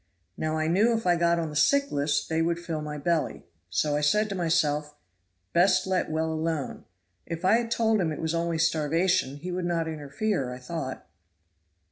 [0.35, 3.45] Now I knew if I got on the sick list they would fill my belly;
[3.69, 4.95] so I said to myself,
[5.53, 6.85] best let well alone.
[7.27, 11.05] If I had told him it was only starvation he would not interfere, I thought."